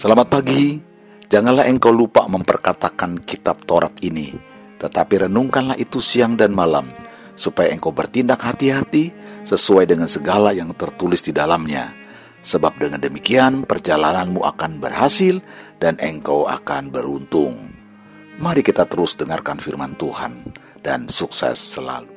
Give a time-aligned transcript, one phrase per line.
[0.00, 0.80] Selamat pagi.
[1.28, 4.32] Janganlah engkau lupa memperkatakan kitab Taurat ini,
[4.80, 6.88] tetapi renungkanlah itu siang dan malam,
[7.36, 9.12] supaya engkau bertindak hati-hati
[9.44, 11.92] sesuai dengan segala yang tertulis di dalamnya.
[12.40, 15.36] Sebab dengan demikian perjalananmu akan berhasil
[15.76, 17.68] dan engkau akan beruntung.
[18.40, 20.48] Mari kita terus dengarkan firman Tuhan
[20.80, 22.16] dan sukses selalu.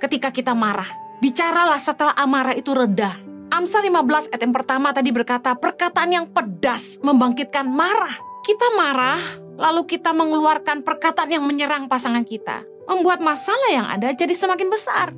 [0.00, 0.88] Ketika kita marah,
[1.20, 3.25] bicaralah setelah amarah itu reda
[3.56, 8.12] Amsal 15 ayat yang pertama tadi berkata, perkataan yang pedas membangkitkan marah.
[8.44, 9.16] Kita marah,
[9.56, 12.68] lalu kita mengeluarkan perkataan yang menyerang pasangan kita.
[12.84, 15.16] Membuat masalah yang ada jadi semakin besar.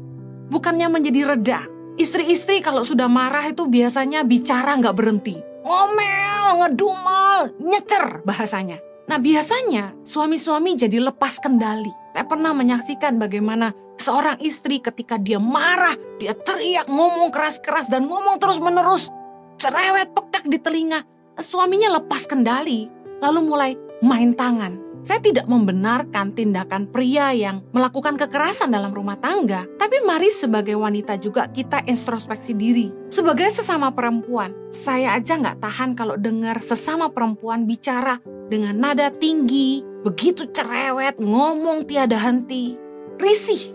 [0.55, 1.67] Bukannya menjadi reda.
[1.99, 5.35] Istri-istri kalau sudah marah itu biasanya bicara nggak berhenti.
[5.67, 8.79] Ngomel, ngedumel, nyecer bahasanya.
[9.11, 11.91] Nah biasanya suami-suami jadi lepas kendali.
[12.19, 18.43] Saya pernah menyaksikan bagaimana seorang istri ketika dia marah, dia teriak, ngomong keras-keras dan ngomong
[18.43, 19.07] terus-menerus.
[19.55, 21.07] Cerewet, pekak di telinga.
[21.39, 22.91] Suaminya lepas kendali,
[23.23, 23.71] lalu mulai
[24.03, 24.75] main tangan.
[25.09, 31.17] Saya tidak membenarkan tindakan pria yang melakukan kekerasan dalam rumah tangga, tapi mari sebagai wanita
[31.17, 32.93] juga kita introspeksi diri.
[33.09, 38.21] Sebagai sesama perempuan, saya aja nggak tahan kalau dengar sesama perempuan bicara
[38.53, 42.77] dengan nada tinggi, begitu cerewet, ngomong tiada henti.
[43.17, 43.73] Risih,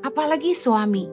[0.00, 1.04] apalagi suami.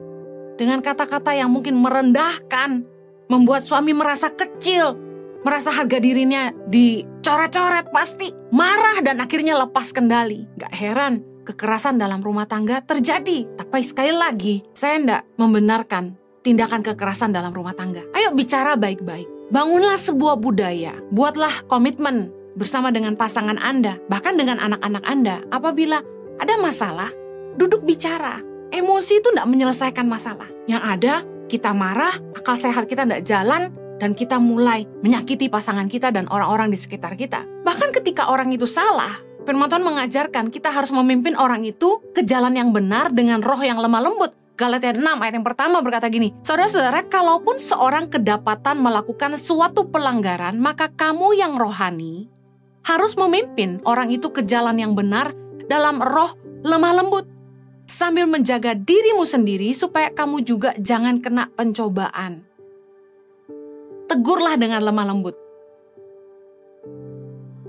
[0.56, 2.88] Dengan kata-kata yang mungkin merendahkan,
[3.28, 4.96] membuat suami merasa kecil,
[5.42, 10.46] merasa harga dirinya dicoret-coret pasti marah dan akhirnya lepas kendali.
[10.58, 13.48] Gak heran kekerasan dalam rumah tangga terjadi.
[13.56, 16.12] Tapi sekali lagi, saya tidak membenarkan
[16.44, 18.04] tindakan kekerasan dalam rumah tangga.
[18.12, 19.24] Ayo bicara baik-baik.
[19.48, 22.28] Bangunlah sebuah budaya, buatlah komitmen
[22.60, 25.40] bersama dengan pasangan Anda, bahkan dengan anak-anak Anda.
[25.48, 26.04] Apabila
[26.36, 27.08] ada masalah,
[27.56, 28.44] duduk bicara.
[28.68, 30.44] Emosi itu tidak menyelesaikan masalah.
[30.68, 31.14] Yang ada,
[31.48, 36.70] kita marah, akal sehat kita tidak jalan, dan kita mulai menyakiti pasangan kita dan orang-orang
[36.72, 37.44] di sekitar kita.
[37.66, 42.54] Bahkan ketika orang itu salah, firman Tuhan mengajarkan kita harus memimpin orang itu ke jalan
[42.54, 44.32] yang benar dengan roh yang lemah lembut.
[44.58, 50.90] Galatia 6 ayat yang pertama berkata gini, Saudara-saudara, kalaupun seorang kedapatan melakukan suatu pelanggaran, maka
[50.90, 52.26] kamu yang rohani
[52.82, 55.30] harus memimpin orang itu ke jalan yang benar
[55.70, 56.34] dalam roh
[56.66, 57.30] lemah lembut.
[57.88, 62.47] Sambil menjaga dirimu sendiri supaya kamu juga jangan kena pencobaan
[64.08, 65.36] tegurlah dengan lemah lembut.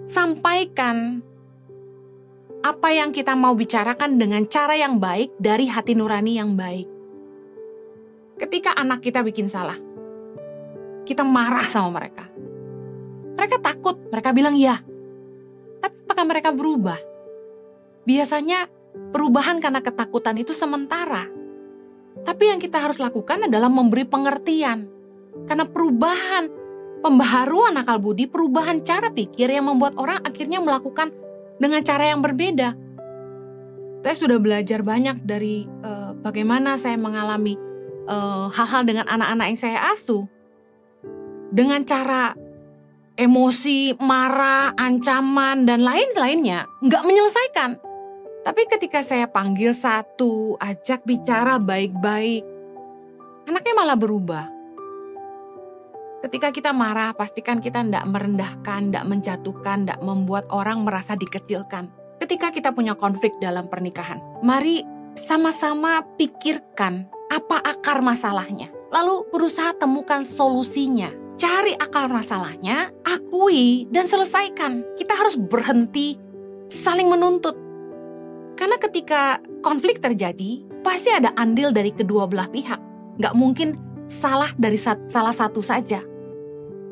[0.09, 1.22] Sampaikan
[2.63, 6.88] apa yang kita mau bicarakan dengan cara yang baik dari hati nurani yang baik.
[8.39, 9.75] Ketika anak kita bikin salah,
[11.03, 12.25] kita marah sama mereka.
[13.35, 14.79] Mereka takut, mereka bilang ya.
[15.79, 17.00] Tapi apakah mereka berubah?
[18.07, 18.67] Biasanya
[19.11, 21.27] perubahan karena ketakutan itu sementara.
[22.23, 24.98] Tapi yang kita harus lakukan adalah memberi pengertian
[25.45, 26.50] karena perubahan,
[27.01, 31.13] pembaharuan akal budi, perubahan cara pikir yang membuat orang akhirnya melakukan
[31.62, 32.75] dengan cara yang berbeda.
[34.00, 37.59] Saya sudah belajar banyak dari uh, bagaimana saya mengalami
[38.07, 40.23] eh, hal-hal uh, dengan anak-anak yang saya asuh.
[41.51, 42.31] Dengan cara
[43.19, 47.75] emosi, marah, ancaman, dan lain-lainnya nggak menyelesaikan.
[48.47, 52.47] Tapi ketika saya panggil satu, ajak bicara baik-baik,
[53.51, 54.58] anaknya malah berubah
[56.19, 61.88] Ketika kita marah, pastikan kita tidak merendahkan, tidak menjatuhkan, tidak membuat orang merasa dikecilkan.
[62.19, 64.84] Ketika kita punya konflik dalam pernikahan, mari
[65.16, 68.68] sama-sama pikirkan apa akar masalahnya.
[68.91, 71.07] Lalu berusaha temukan solusinya.
[71.40, 74.84] Cari akar masalahnya, akui, dan selesaikan.
[75.00, 76.19] Kita harus berhenti
[76.68, 77.56] saling menuntut.
[78.59, 82.80] Karena ketika konflik terjadi, pasti ada andil dari kedua belah pihak.
[83.24, 86.01] Gak mungkin salah dari salah satu saja.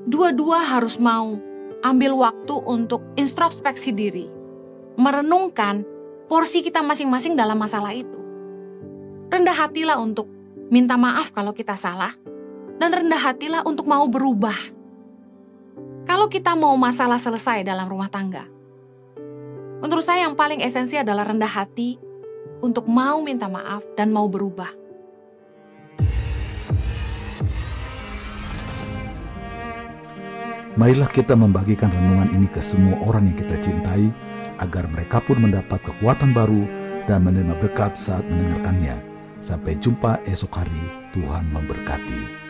[0.07, 1.35] Dua-dua harus mau
[1.83, 4.29] ambil waktu untuk introspeksi diri,
[4.95, 5.83] merenungkan
[6.31, 8.15] porsi kita masing-masing dalam masalah itu.
[9.27, 10.31] Rendah hatilah untuk
[10.71, 12.15] minta maaf kalau kita salah,
[12.79, 14.55] dan rendah hatilah untuk mau berubah.
[16.07, 18.47] Kalau kita mau masalah selesai dalam rumah tangga,
[19.83, 21.99] menurut saya yang paling esensi adalah rendah hati
[22.63, 24.86] untuk mau minta maaf dan mau berubah.
[30.77, 34.13] Marilah kita membagikan renungan ini ke semua orang yang kita cintai,
[34.61, 36.69] agar mereka pun mendapat kekuatan baru
[37.09, 38.93] dan menerima berkat saat mendengarkannya.
[39.41, 40.85] Sampai jumpa esok hari,
[41.17, 42.46] Tuhan memberkati.